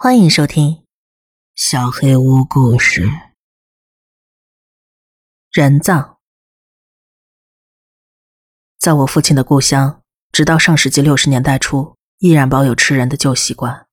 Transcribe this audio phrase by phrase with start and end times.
[0.00, 0.74] 欢迎收听
[1.56, 3.04] 《小黑屋故事》。
[5.50, 6.18] 人葬，
[8.78, 10.00] 在我父亲的故乡，
[10.30, 13.88] 直到上世纪六十年代初，依然保有吃人的旧习惯。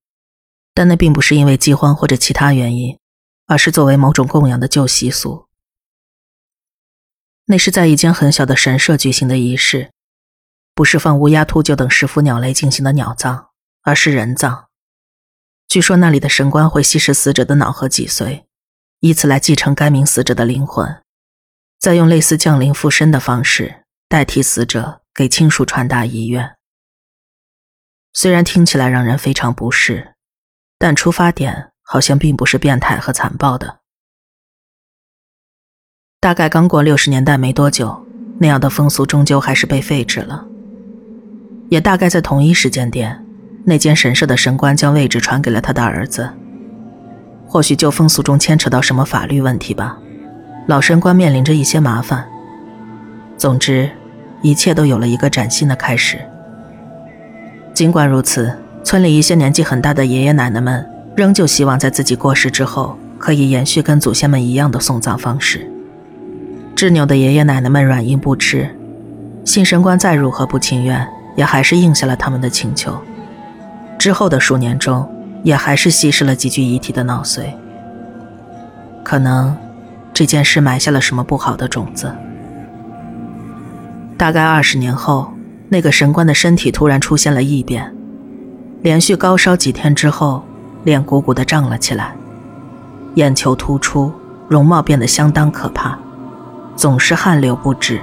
[0.76, 3.00] 但那并不是因为饥荒或者其他原因，
[3.48, 5.48] 而是作为某种供养的旧习俗。
[7.46, 9.92] 那是在一间很小的神社举行的仪式，
[10.76, 13.48] 不是放乌鸦、秃鹫等食腐鸟类进行的鸟葬，
[13.82, 14.65] 而是人葬。
[15.68, 18.44] 据说那里的神官会吸食死者的脑和脊髓，
[19.00, 21.02] 以此来继承该名死者的灵魂，
[21.80, 26.56] 再用类似降临附身的方式代替死者给亲属传达遗愿。
[28.14, 30.14] 虽然听起来让人非常不适。
[30.78, 33.80] 但出发点好像并不是变态和残暴的。
[36.20, 38.06] 大概刚过六十年代没多久，
[38.40, 40.46] 那样的风俗终究还是被废止了。
[41.70, 43.25] 也大概在同一时间点，
[43.66, 46.30] 那间神社的神官将位置传给了他的儿子。
[47.46, 49.98] 或许旧风俗中牵扯到什么法律问题吧，
[50.68, 52.26] 老神官面临着一些麻烦。
[53.38, 53.90] 总之，
[54.42, 56.18] 一切都有了一个崭新的开始。
[57.74, 58.56] 尽管如此。
[58.86, 65.68] 村里一些年纪很大的爷爷奶奶们，仍旧希望在自己过世之后，可以延续跟祖先们一样的送葬方式。
[66.76, 68.70] 执拗的爷爷奶奶们软硬不吃，
[69.44, 72.96] 新神官再如何不情愿，也还是应下了他们的请求。
[74.06, 75.10] 之后的数年中，
[75.42, 77.46] 也还是稀释了几具遗体的脑髓。
[79.04, 79.58] 可能，
[80.14, 82.16] 这件事埋下了什么不好的种子。
[84.16, 85.34] 大概二十年后，
[85.70, 87.92] 那个神官的身体突然出现了异变。
[88.84, 90.44] 连续高烧几天之后，
[90.84, 92.16] 脸鼓鼓的胀了起来，
[93.16, 94.14] 眼球突出，
[94.48, 95.98] 容貌变得相当可怕，
[96.76, 98.00] 总是汗流不止，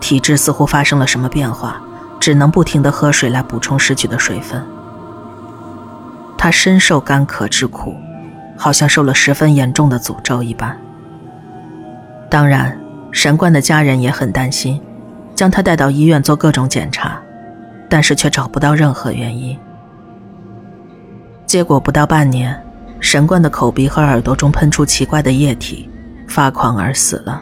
[0.00, 1.82] 体质似乎发生了什么变化，
[2.18, 4.64] 只能不停的喝水来补充失去的水分。
[6.42, 7.94] 他深受干渴之苦，
[8.56, 10.76] 好像受了十分严重的诅咒一般。
[12.28, 12.76] 当然，
[13.12, 14.82] 神官的家人也很担心，
[15.36, 17.16] 将他带到医院做各种检查，
[17.88, 19.56] 但是却找不到任何原因。
[21.46, 22.60] 结果不到半年，
[22.98, 25.88] 神官的口鼻和耳朵中喷出奇怪的液体，
[26.26, 27.40] 发狂而死了。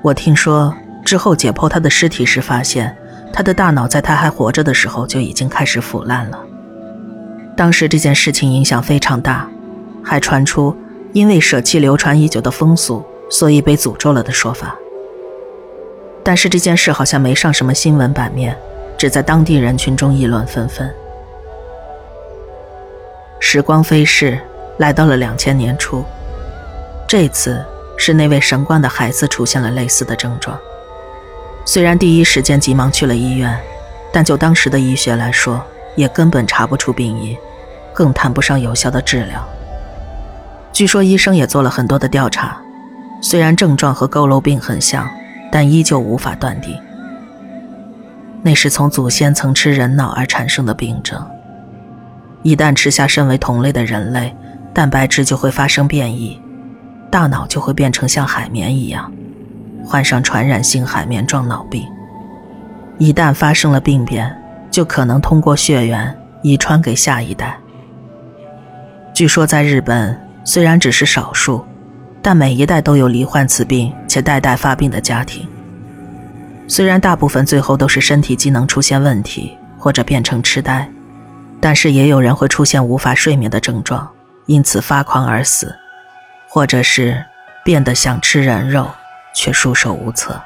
[0.00, 0.72] 我听说
[1.04, 2.96] 之后解剖他的尸体时，发现
[3.32, 6.38] 他的大脑在他还活着的时候就已经开始腐烂了。
[7.60, 9.46] 当时这件事情影响非常大，
[10.02, 10.74] 还传出
[11.12, 14.74] 因为舍弃流传已久的风俗，所以被诅咒了的说法。
[16.24, 18.56] 但是这件事好像没上什么新闻版面，
[18.96, 20.90] 只在当地人群中议论纷纷。
[23.38, 24.40] 时光飞逝，
[24.78, 26.02] 来到了两千年初。
[27.06, 27.62] 这次
[27.98, 30.58] 是那位神官的孩子出现了类似的症状。
[31.66, 33.54] 虽然第一时间急忙去了医院，
[34.10, 35.62] 但就当时的医学来说，
[35.94, 37.36] 也根本查不出病因，
[38.00, 39.46] 更谈不上有效的治疗。
[40.72, 42.56] 据说医生也做了很多的调查，
[43.20, 45.06] 虽然症状和佝偻病很像，
[45.52, 46.74] 但依旧无法断定。
[48.40, 51.22] 那是从祖先曾吃人脑而产生的病症。
[52.42, 54.34] 一旦吃下身为同类的人类，
[54.72, 56.40] 蛋白质就会发生变异，
[57.10, 59.12] 大脑就会变成像海绵一样，
[59.84, 61.86] 患上传染性海绵状脑病。
[62.96, 64.34] 一旦发生了病变，
[64.70, 67.58] 就可能通过血缘遗传给下一代。
[69.20, 71.62] 据说在日本，虽然只是少数，
[72.22, 75.46] 但每一代都有罹患此病且代代发病的家庭。
[76.66, 80.90] 虽然大部分最后都是身体机能出现问题，或者变成痴呆。
[81.60, 84.08] 但是也有人会出现无法睡眠的症状，
[84.46, 85.76] 因此发狂而死，
[86.48, 87.22] 或者是
[87.62, 88.90] 变得想吃人肉，
[89.34, 90.40] 却束手无策。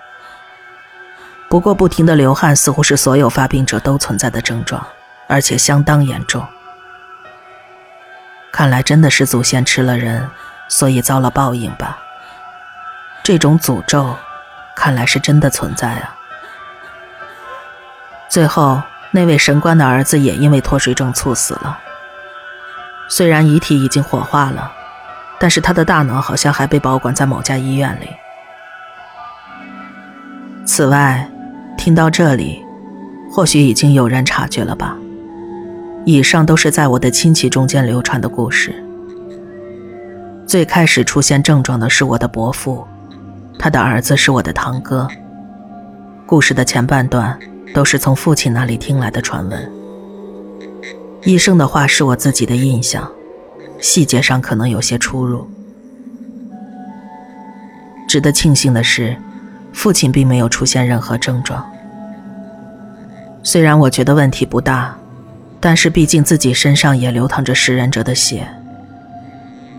[1.49, 4.85] 不过，不停的流汗似乎是所有发病者都存在的症状，
[5.29, 6.45] 而且相当严重。
[8.55, 10.31] 看来真的是祖先吃了人，
[10.69, 11.99] 所以遭了报应吧。
[13.25, 14.17] 这种诅咒，
[14.77, 16.15] 看来是真的存在啊。
[18.29, 18.81] 最后。
[19.17, 21.79] 那位神官的儿子也因为脱水症猝死了。
[23.09, 24.73] 虽然遗体已经火化了，
[25.39, 28.09] 但是他的大脑好像还被保管在某家医院里。
[30.67, 31.31] 此外，
[31.79, 32.61] 听到这里，
[33.31, 34.97] 或许已经有人察觉了吧？
[36.05, 38.75] 以上都是在我的亲戚中间流传的故事。
[40.47, 42.87] 最开始出现症状的是我的伯父，
[43.59, 45.09] 他的儿子是我的堂哥。
[46.27, 47.39] 故事的前半段。
[47.75, 49.73] 都是从父亲那里听来的传闻。
[51.25, 53.11] 医生的话是我自己的印象，
[53.81, 55.45] 细节上可能有些出入。
[58.07, 59.17] 值得庆幸的是，
[59.73, 61.69] 父亲并没有出现任何症状。
[63.43, 64.97] 虽然我觉得问题不大，
[65.65, 68.47] 但是毕竟自己身上也流淌着食人者的血，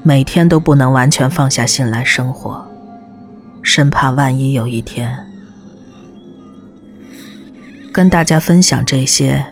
[0.02, 2.68] 每天都不能完全放下心来生活，
[3.62, 5.16] 生怕万一有一天。
[7.94, 9.46] 跟大家分享这些，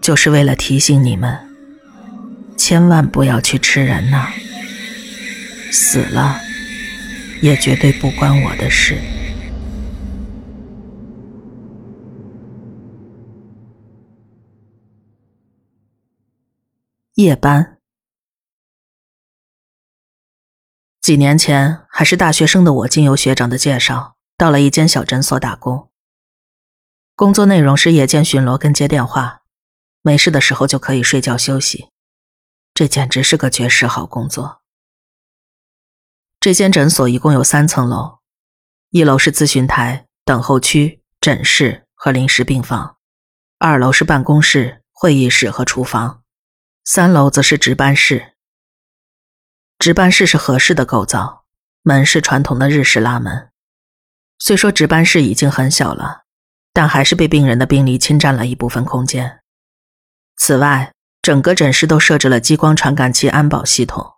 [0.00, 1.36] 就是为了提醒你们，
[2.56, 4.26] 千万不要去吃人呐，
[5.70, 6.40] 死了
[7.42, 8.96] 也绝对不关我的事。
[17.18, 17.80] 夜班。
[21.00, 25.90] 几年前还是大学生的我，经由学长的介绍，到了一间小诊所打工。
[27.16, 29.42] 工作内容是夜间巡逻跟接电话，
[30.00, 31.88] 没事的时候就可以睡觉休息。
[32.72, 34.62] 这简直是个绝世好工作。
[36.38, 38.20] 这间诊所一共有三层楼，
[38.90, 42.98] 一楼是咨询台、等候区、诊室和临时病房，
[43.58, 46.17] 二楼是办公室、会议室和厨房。
[46.90, 48.32] 三楼则是值班室。
[49.78, 51.44] 值班室是合适的构造，
[51.82, 53.50] 门是传统的日式拉门。
[54.38, 56.22] 虽说值班室已经很小了，
[56.72, 59.40] 但还是被病人的病历侵占了一部分空间。
[60.38, 64.14] 此外，整个诊室都设置了激光传感器安保系统。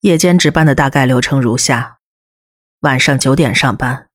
[0.00, 1.98] 夜间值班的大概流程如下：
[2.80, 4.08] 晚上九点上班，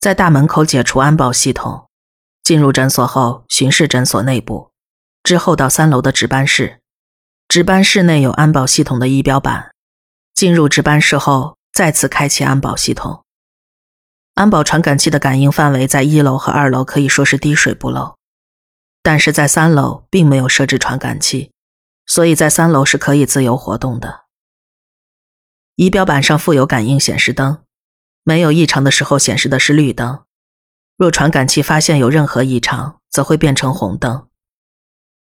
[0.00, 1.88] 在大门口解除安保系统，
[2.42, 4.71] 进入诊所后巡视诊所内部。
[5.22, 6.80] 之后到三楼的值班室，
[7.48, 9.70] 值班室内有安保系统的仪表板。
[10.34, 13.24] 进入值班室后，再次开启安保系统。
[14.34, 18.16] 安保传感器的感应范围在一楼和二楼可以说是滴水不漏，
[19.02, 21.52] 但是在三楼并没有设置传感器，
[22.06, 24.22] 所以在三楼是可以自由活动的。
[25.76, 27.62] 仪表板上附有感应显示灯，
[28.24, 30.24] 没有异常的时候显示的是绿灯，
[30.96, 34.26] 若传感器发现有任何异常，则会变成红灯。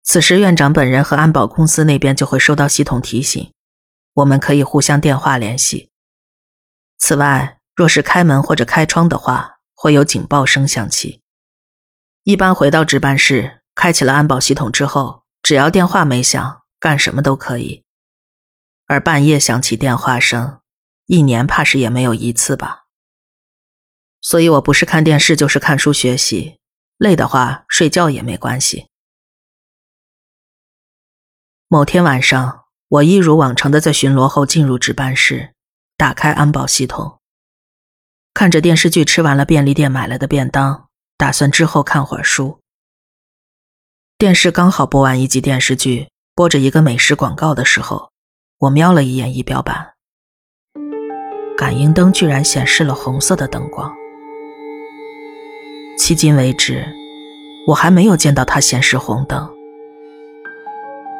[0.09, 3.51] 此时，院长本人和安保公司那边就会收到系统提醒，
[4.13, 5.89] 我们可以互相电话联系。
[6.98, 11.19] 此外，若是开门或者开窗的话，会有警报声响起。
[12.24, 17.83] 一般回到值班室，开启了安保系统之后，只要电话没响，干什么都可以。
[18.86, 20.62] 而半夜响起电话声，
[21.07, 22.86] 一年怕是也没有一次吧。
[24.21, 26.62] 所以我不是看电视就是看书学习，
[26.98, 28.88] 累的话睡觉也没关系。
[31.69, 35.51] 某天晚上，我一如往常的在巡逻后进入值班室，
[35.97, 37.19] 打开安保系统，
[38.33, 40.87] 看着电视剧，吃完了便利店买来的便当，
[41.17, 42.61] 打算之后看会儿书。
[44.17, 48.11] 电视刚好播完一集电视剧，播着一个美食广告的时候，
[48.59, 49.95] 我瞄了一眼仪表板，
[51.57, 53.93] 感应灯居然显示了红色的灯光。
[55.99, 56.87] 迄今为止，
[57.67, 59.56] 我还没有见到它显示红灯。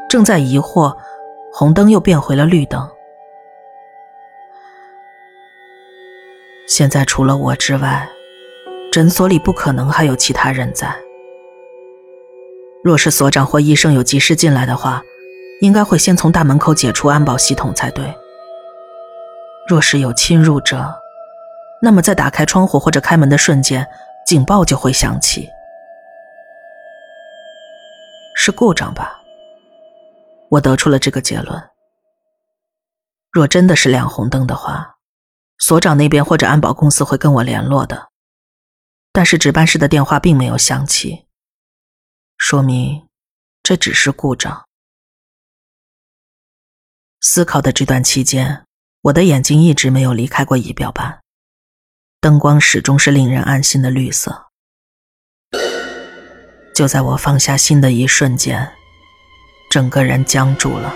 [0.10, 0.96] 正在疑惑，
[1.52, 2.90] 红灯又变回了绿灯。
[6.68, 8.08] 现在除了我之外，
[8.92, 10.96] 诊所里不可能还有其他人在。
[12.84, 15.02] 若是所长或医生有急事进来的话，
[15.60, 18.14] 应该会先从大门口解除安保系统才对。
[19.68, 20.86] 若是有侵入者，
[21.82, 23.86] 那么在打开窗户或者开门的瞬间，
[24.26, 25.50] 警报就会响起。
[28.36, 29.22] 是故障吧？
[30.52, 31.70] 我得出了这个结论：
[33.32, 34.98] 若真的是亮红灯的话，
[35.58, 38.10] 所长那边或者安保公司会跟我联络的。
[39.12, 41.26] 但是值班室的电话并没有响起，
[42.38, 43.08] 说明
[43.64, 44.68] 这只是故障。
[47.20, 48.66] 思考的这段期间，
[49.02, 51.22] 我的眼睛一直没有离开过仪表板，
[52.22, 54.48] 灯光始终是令人安心的绿色。
[56.74, 58.72] 就在我放下心的一瞬间。
[59.70, 60.94] 整个人僵住了，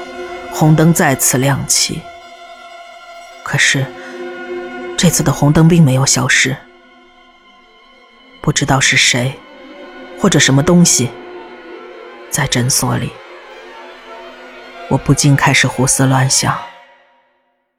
[0.51, 2.01] 红灯再次亮起。
[3.43, 3.85] 可是，
[4.97, 6.55] 这次的红灯并没有消失。
[8.41, 9.37] 不知道是谁，
[10.19, 11.11] 或者什么东西，
[12.29, 13.11] 在诊所里。
[14.89, 16.59] 我不禁开始胡思乱想。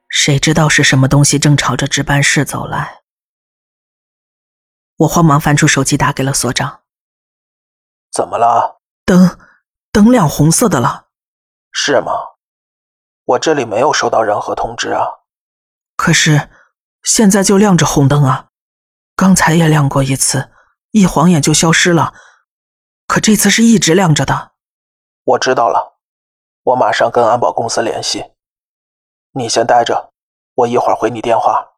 [0.09, 3.01] 谁知道是什么东西正朝着值班室走来？
[4.99, 6.83] 我慌忙翻出手机，打给了所长。
[8.13, 8.81] 怎么了？
[9.07, 9.39] 灯。
[9.93, 11.09] 灯亮红色的了，
[11.71, 12.13] 是吗？
[13.25, 15.05] 我这里没有收到任何通知啊。
[15.97, 16.49] 可是
[17.03, 18.49] 现在就亮着红灯啊，
[19.15, 20.51] 刚才也亮过一次，
[20.93, 22.15] 一晃眼就消失了。
[23.07, 24.53] 可这次是一直亮着的。
[25.25, 25.99] 我知道了，
[26.63, 28.33] 我马上跟安保公司联系。
[29.33, 30.15] 你先待着，
[30.55, 31.73] 我一会儿回你电话。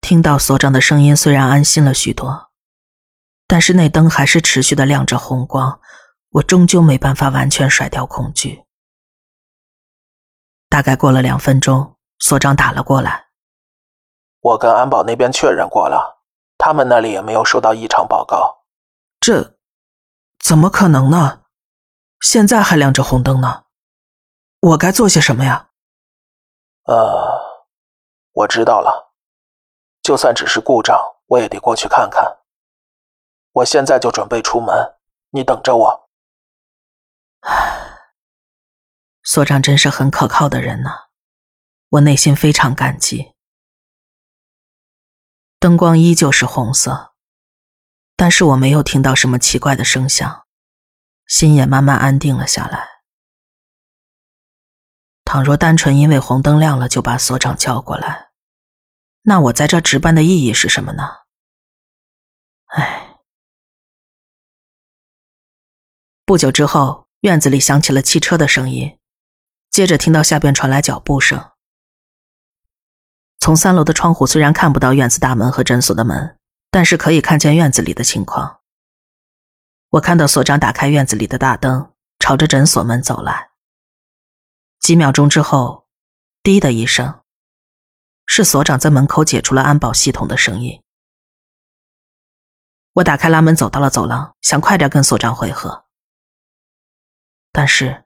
[0.00, 2.48] 听到所长的声音，虽然安心了许多，
[3.46, 5.78] 但是那灯还是持续的亮着红光。
[6.36, 8.66] 我终究没办法完全甩掉恐惧。
[10.68, 13.28] 大概过了两分钟，所长打了过来。
[14.40, 16.22] 我跟安保那边确认过了，
[16.58, 18.66] 他们那里也没有收到异常报告。
[19.18, 19.56] 这
[20.38, 21.44] 怎么可能呢？
[22.20, 23.64] 现在还亮着红灯呢，
[24.60, 25.70] 我该做些什么呀？
[26.84, 27.64] 呃，
[28.32, 29.14] 我知道了，
[30.02, 32.40] 就算只是故障，我也得过去看看。
[33.52, 34.96] 我现在就准备出门，
[35.30, 36.05] 你等着我。
[37.46, 37.98] 唉，
[39.22, 40.90] 所长真是很可靠的人呢，
[41.88, 43.34] 我内心非常感激。
[45.58, 47.14] 灯光依旧是红色，
[48.16, 50.46] 但是我没有听到什么奇怪的声响。
[51.26, 53.02] 心也慢慢安定了下来。
[55.24, 58.30] 倘若单纯因为红灯亮了就把所长叫过来，
[59.22, 61.02] 那我在这值班的意义是什么呢？
[62.66, 63.18] 唉。
[66.24, 69.00] 不久之后，院子里响起了汽车的声音，
[69.68, 71.50] 接着听到下边传来脚步声。
[73.40, 76.38] 从三楼的窗户虽然看不到院子大门和诊所的门，
[76.70, 78.60] 但是可以看见院子里的情况。
[79.90, 83.50] 我看到所长打开院子里的大灯，朝着诊所门走来。
[84.78, 85.88] 几秒钟之后，
[86.44, 87.22] 滴的一声，
[88.24, 90.80] 是所长在门口解除了安保系统的声音。
[92.92, 95.85] 我打开拉门走到了走廊，想快点跟所长会合。
[97.58, 98.04] 但是，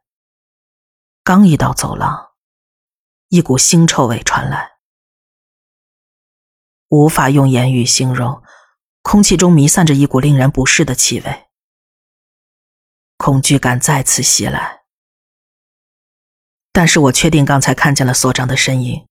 [1.25, 2.35] 刚一到走廊，
[3.30, 4.78] 一股腥臭味传来，
[6.87, 8.45] 无法用言语形容，
[9.02, 11.49] 空气中弥散着一股令人不适的气味。
[13.16, 14.83] 恐惧感再次袭来，
[16.71, 19.09] 但是我确定刚才看见了所长的身影，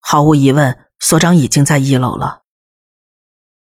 [0.00, 2.44] 毫无疑问，所长已经在一楼了。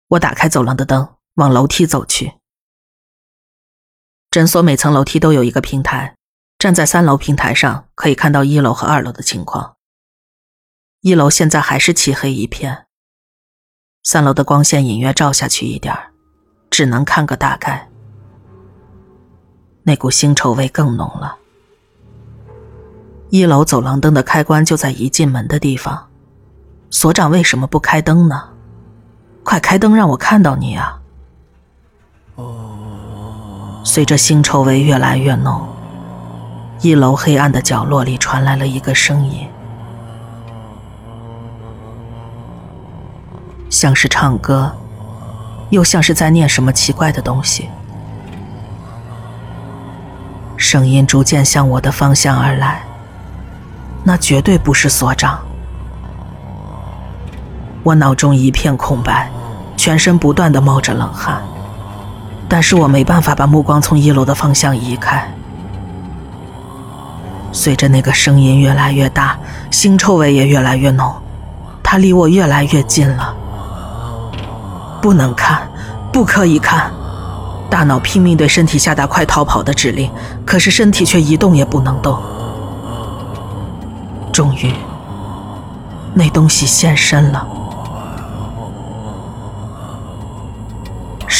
[0.09, 2.42] 我打开走廊的灯，往楼梯走去。
[4.33, 6.15] 诊所每层楼梯都有一个平台，
[6.57, 9.75] 站在三楼平台上可以看到一楼和二楼的情况。
[11.01, 12.87] 一楼现在还是漆黑一片，
[14.01, 15.95] 三楼的光线隐约照下去一点
[16.71, 17.87] 只能看个大概。
[19.83, 21.37] 那股腥臭味更浓了。
[23.29, 26.09] 一楼走廊灯的开关就在一进门的地方，
[26.89, 28.49] 所长为什么不开灯呢？
[29.43, 30.99] 快开灯，让我看到你啊！
[32.33, 32.62] 哦
[33.83, 35.67] 随着腥臭味越来越浓，
[36.81, 39.47] 一楼黑暗的角落里传来了一个声音，
[43.69, 44.71] 像是唱歌，
[45.69, 47.69] 又像是在念什么奇怪的东西。
[50.55, 52.83] 声音逐渐向我的方向而来，
[54.03, 55.39] 那绝对不是所长。
[57.83, 59.29] 我脑中一片空白，
[59.75, 61.43] 全身不断的冒着冷汗，
[62.53, 65.27] 但是我没办法把目光从一楼的方向移开。
[67.51, 69.35] 随着那个声音越来越大，
[69.71, 71.11] 腥臭味也越来越浓，
[71.81, 73.33] 它离我越来越近了。
[75.01, 75.67] 不能看，
[76.11, 76.91] 不可以看。
[77.71, 80.11] 大脑拼命对身体下达快逃跑的指令，
[80.45, 82.21] 可是身体却一动也不能动。
[84.31, 84.71] 终于，
[86.13, 87.47] 那东西现身了，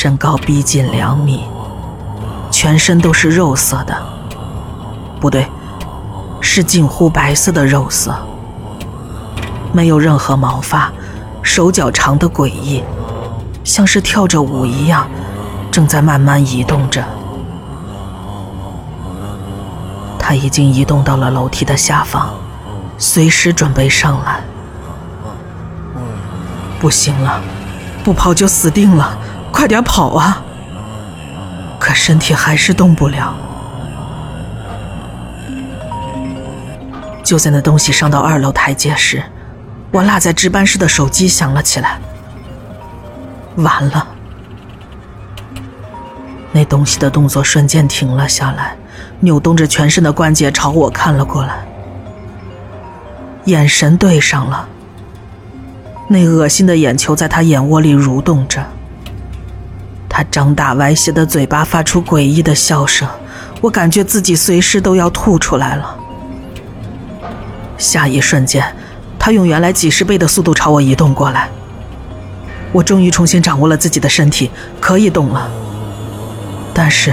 [0.04, 1.46] 身高逼近两米，
[2.52, 3.96] 全身都是肉色的，
[5.18, 5.48] 不对，
[6.42, 8.14] 是近乎白色的肉色，
[9.72, 10.92] 没有任何毛发，
[11.42, 12.84] 手脚长得诡异，
[13.64, 15.08] 像是跳着舞一样。
[15.72, 17.02] 正在慢慢移动着，
[20.20, 22.28] 他已经移动到了楼梯的下方，
[22.98, 24.42] 随时准备上来。
[26.78, 27.40] 不行了，
[28.04, 29.18] 不跑就死定了！
[29.54, 30.44] 快点跑啊！
[31.80, 33.34] 可身体还是动不了。
[37.24, 39.24] 就在那东西上到二楼台阶时，
[39.92, 42.00] 我落在值班室的手机响了起来。
[43.56, 44.08] 完了。
[46.52, 48.76] 那东西的动作瞬间停了下来，
[49.22, 51.66] 扭动着全身的关节朝我看了过来，
[53.46, 54.68] 眼神对上了。
[56.10, 58.66] 那恶心的眼球在他眼窝里蠕动着，
[60.16, 63.10] 他张大歪斜的嘴巴发出诡异的笑声，
[63.62, 65.98] 我感觉自己随时都要吐出来了。
[67.80, 68.64] 下一瞬间，
[69.18, 71.50] 他用原来几十倍的速度朝我移动过来，
[72.72, 75.50] 我终于重新掌握了自己的身体，可以动了。
[76.76, 77.12] 但是，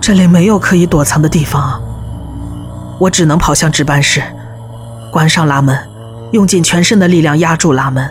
[0.00, 1.80] 这里没有可以躲藏的地方啊！
[2.98, 4.20] 我只能跑向值班室，
[5.12, 5.78] 关上拉门，
[6.32, 8.10] 用尽全身的力量压住拉门。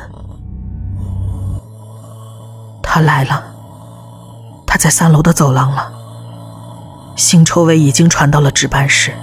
[2.81, 3.43] 他来了，
[4.79, 5.91] 在三楼的走廊了。
[7.17, 9.13] 腥臭味已经传到了值班室，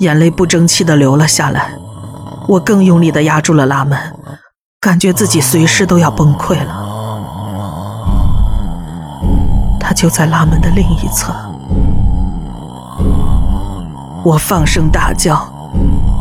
[0.00, 1.72] 眼泪不争气的流了下来。
[2.46, 3.98] 我更用力的压住了拉门，
[4.78, 6.88] 感觉自己随时都要崩溃了。
[9.80, 11.32] 他就在拉门的另一侧，
[14.22, 15.50] 我放声大叫，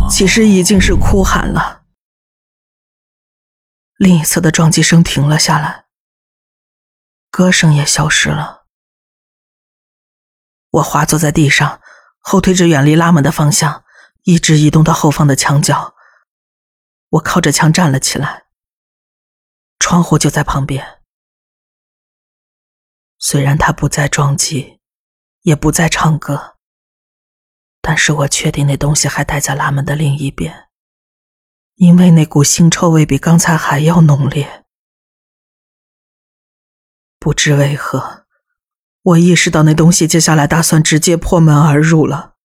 [0.09, 1.81] 其实已经是哭喊了。
[3.97, 5.83] 另一侧的撞击声停了下来，
[7.29, 8.65] 歌声也消失了。
[10.71, 11.81] 我滑坐在地上，
[12.19, 13.83] 后退着远离拉门的方向，
[14.23, 15.95] 一直移动到后方的墙角。
[17.09, 18.45] 我靠着墙站了起来，
[19.79, 21.01] 窗户就在旁边。
[23.17, 24.79] 虽然他不再撞击，
[25.41, 26.57] 也不再唱歌，
[27.81, 30.69] 但是我确定那东西还待在拉门的另一边，
[31.75, 34.58] 因为那股腥臭味比刚才还要浓烈。
[37.19, 38.25] 不知为何。
[39.01, 42.35] 我意识到那东西接下来打算直接破门而入了。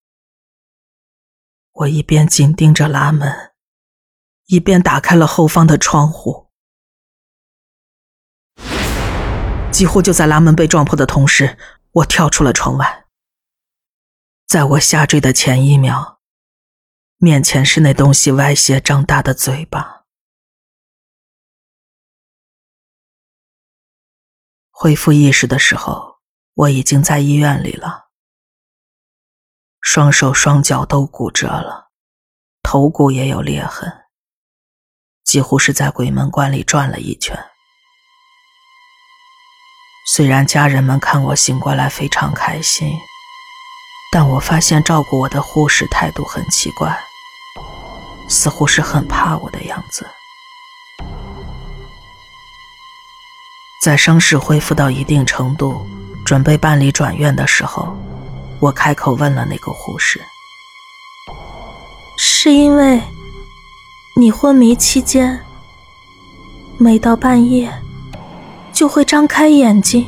[1.72, 3.52] 我一边紧盯着拉门，
[4.46, 6.50] 一边打开了后方的窗户。
[9.72, 11.58] 几乎就在拉门被撞破的同时，
[11.90, 13.06] 我跳出了窗外。
[14.46, 16.20] 在我下坠的前一秒，
[17.16, 20.03] 面前是那东西歪斜张大的嘴巴。
[24.84, 26.18] 恢复意识的时候。
[26.56, 28.10] 我已经在医院里了，
[29.80, 31.88] 双手双脚都骨折了，
[32.62, 33.90] 头骨也有裂痕，
[35.24, 37.34] 几乎是在鬼门关里转了一圈。
[40.12, 42.92] 虽然家人们看我醒过来非常开心，
[44.12, 46.94] 但我发现照顾我的护士态度很奇怪，
[48.28, 50.06] 似乎是很怕我的样子。
[53.84, 55.86] 在伤势恢复到一定程度。
[56.24, 57.94] 准备办理转院的时候，
[58.58, 60.22] 我开口问了那个护士
[62.16, 62.98] ：“是因为
[64.16, 65.38] 你昏迷期间，
[66.78, 67.70] 每到半夜
[68.72, 70.06] 就会张开眼睛，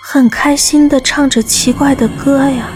[0.00, 2.70] 很开心的唱着奇怪的歌呀？”